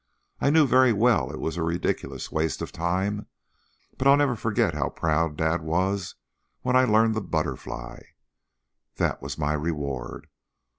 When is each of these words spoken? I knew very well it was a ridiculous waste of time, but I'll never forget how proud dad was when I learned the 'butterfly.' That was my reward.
I 0.39 0.49
knew 0.49 0.65
very 0.65 0.91
well 0.93 1.29
it 1.31 1.39
was 1.39 1.57
a 1.57 1.61
ridiculous 1.61 2.31
waste 2.31 2.63
of 2.63 2.71
time, 2.71 3.27
but 3.99 4.07
I'll 4.07 4.17
never 4.17 4.35
forget 4.35 4.73
how 4.73 4.89
proud 4.89 5.37
dad 5.37 5.61
was 5.61 6.15
when 6.63 6.75
I 6.75 6.85
learned 6.85 7.13
the 7.13 7.21
'butterfly.' 7.21 8.01
That 8.95 9.21
was 9.21 9.37
my 9.37 9.53
reward. 9.53 10.25